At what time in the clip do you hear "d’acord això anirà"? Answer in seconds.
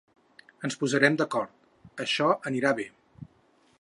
1.19-2.73